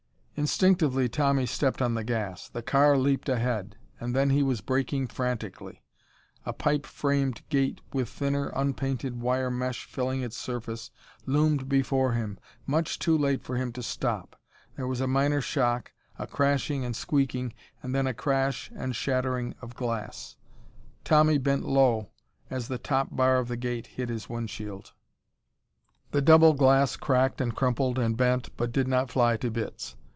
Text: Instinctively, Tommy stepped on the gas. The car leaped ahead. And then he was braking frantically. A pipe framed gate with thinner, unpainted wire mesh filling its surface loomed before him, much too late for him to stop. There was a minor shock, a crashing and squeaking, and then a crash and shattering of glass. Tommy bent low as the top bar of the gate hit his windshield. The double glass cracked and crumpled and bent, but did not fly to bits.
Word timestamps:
Instinctively, 0.37 1.07
Tommy 1.07 1.45
stepped 1.45 1.83
on 1.83 1.93
the 1.93 2.03
gas. 2.03 2.49
The 2.49 2.63
car 2.63 2.97
leaped 2.97 3.29
ahead. 3.29 3.75
And 3.99 4.15
then 4.15 4.31
he 4.31 4.41
was 4.41 4.61
braking 4.61 5.05
frantically. 5.05 5.83
A 6.47 6.51
pipe 6.53 6.87
framed 6.87 7.47
gate 7.49 7.79
with 7.93 8.09
thinner, 8.09 8.47
unpainted 8.55 9.21
wire 9.21 9.51
mesh 9.51 9.85
filling 9.85 10.23
its 10.23 10.35
surface 10.35 10.89
loomed 11.27 11.69
before 11.69 12.13
him, 12.13 12.39
much 12.65 12.97
too 12.97 13.15
late 13.15 13.43
for 13.43 13.55
him 13.55 13.71
to 13.73 13.83
stop. 13.83 14.35
There 14.75 14.87
was 14.87 14.99
a 14.99 15.05
minor 15.05 15.41
shock, 15.41 15.91
a 16.17 16.25
crashing 16.25 16.83
and 16.83 16.95
squeaking, 16.95 17.53
and 17.83 17.93
then 17.93 18.07
a 18.07 18.13
crash 18.13 18.71
and 18.75 18.95
shattering 18.95 19.53
of 19.61 19.75
glass. 19.75 20.37
Tommy 21.03 21.37
bent 21.37 21.65
low 21.65 22.09
as 22.49 22.67
the 22.67 22.79
top 22.79 23.15
bar 23.15 23.37
of 23.37 23.47
the 23.47 23.57
gate 23.57 23.85
hit 23.85 24.09
his 24.09 24.27
windshield. 24.27 24.93
The 26.09 26.21
double 26.21 26.53
glass 26.53 26.97
cracked 26.97 27.41
and 27.41 27.55
crumpled 27.55 27.99
and 27.99 28.17
bent, 28.17 28.49
but 28.57 28.71
did 28.71 28.87
not 28.87 29.11
fly 29.11 29.37
to 29.37 29.51
bits. 29.51 29.97